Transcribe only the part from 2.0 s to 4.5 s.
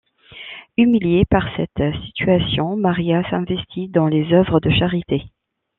situation, Maria s'investit dans les